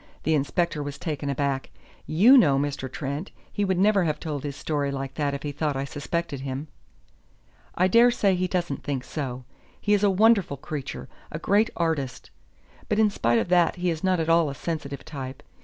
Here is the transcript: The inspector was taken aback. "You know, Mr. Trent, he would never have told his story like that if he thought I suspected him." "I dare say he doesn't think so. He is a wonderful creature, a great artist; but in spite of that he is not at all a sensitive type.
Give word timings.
The 0.23 0.33
inspector 0.33 0.81
was 0.81 0.97
taken 0.97 1.29
aback. 1.29 1.69
"You 2.07 2.35
know, 2.35 2.57
Mr. 2.57 2.91
Trent, 2.91 3.29
he 3.53 3.63
would 3.63 3.77
never 3.77 4.03
have 4.05 4.19
told 4.19 4.41
his 4.43 4.55
story 4.55 4.89
like 4.89 5.13
that 5.13 5.35
if 5.35 5.43
he 5.43 5.51
thought 5.51 5.75
I 5.75 5.85
suspected 5.85 6.39
him." 6.39 6.69
"I 7.75 7.87
dare 7.87 8.09
say 8.09 8.33
he 8.33 8.47
doesn't 8.47 8.81
think 8.83 9.03
so. 9.03 9.43
He 9.79 9.93
is 9.93 10.03
a 10.03 10.09
wonderful 10.09 10.57
creature, 10.57 11.07
a 11.31 11.37
great 11.37 11.69
artist; 11.77 12.31
but 12.89 12.97
in 12.97 13.11
spite 13.11 13.37
of 13.37 13.49
that 13.49 13.75
he 13.75 13.91
is 13.91 14.03
not 14.03 14.19
at 14.19 14.27
all 14.27 14.49
a 14.49 14.55
sensitive 14.55 15.05
type. 15.05 15.43